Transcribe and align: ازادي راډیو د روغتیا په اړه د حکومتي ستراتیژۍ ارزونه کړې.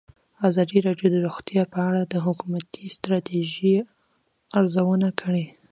ازادي 0.47 0.77
راډیو 0.87 1.07
د 1.11 1.15
روغتیا 1.25 1.63
په 1.73 1.79
اړه 1.87 2.01
د 2.05 2.15
حکومتي 2.25 2.83
ستراتیژۍ 2.95 3.73
ارزونه 4.59 5.09
کړې. 5.21 5.45